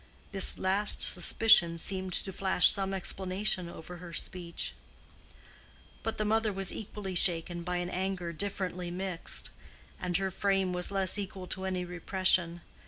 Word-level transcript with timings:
This 0.31 0.57
last 0.57 1.03
suspicion 1.03 1.77
seemed 1.77 2.13
to 2.13 2.33
flash 2.33 2.71
some 2.71 2.91
explanation 2.91 3.69
over 3.69 3.97
her 3.97 4.13
speech. 4.13 4.73
But 6.01 6.17
the 6.17 6.25
mother 6.25 6.51
was 6.51 6.73
equally 6.73 7.13
shaken 7.13 7.61
by 7.61 7.77
an 7.77 7.89
anger 7.91 8.33
differently 8.33 8.89
mixed, 8.89 9.51
and 9.99 10.17
her 10.17 10.31
frame 10.31 10.73
was 10.73 10.89
less 10.91 11.19
equal 11.19 11.45
to 11.49 11.65
any 11.65 11.85
repression. 11.85 12.61